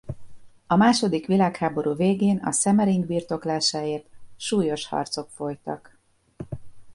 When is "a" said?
0.67-0.75, 2.37-2.51